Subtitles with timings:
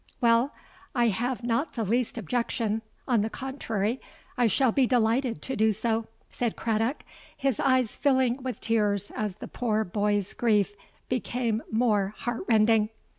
[0.19, 0.51] —'Well,
[0.95, 4.01] I have not the least objection: on the contrary,
[4.35, 7.03] I shall be delighted to do so,' said Craddock,
[7.37, 10.73] his eyes filling with tears as the poor boy's grief
[11.07, 12.89] became more heart rending.